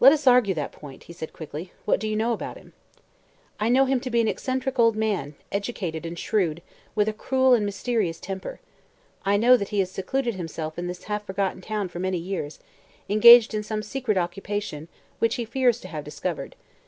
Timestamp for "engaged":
13.08-13.54